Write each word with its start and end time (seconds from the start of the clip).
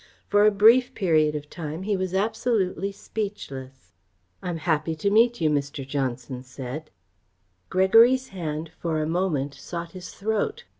For 0.29 0.47
a 0.47 0.51
brief 0.51 0.95
period 0.95 1.35
of 1.35 1.47
time 1.47 1.83
he 1.83 1.95
was 1.95 2.15
absolutely 2.15 2.91
speechless. 2.91 3.93
"I 4.41 4.49
am 4.49 4.57
happy 4.65 4.95
to 4.95 5.11
meet 5.11 5.39
you," 5.39 5.47
Mr. 5.51 5.87
Johnson 5.87 6.41
said. 6.41 6.89
Gregory's 7.69 8.29
hand 8.29 8.71
for 8.79 8.99
a 8.99 9.05
moment 9.05 9.53
sought 9.53 9.91
his 9.91 10.11
throat. 10.11 10.63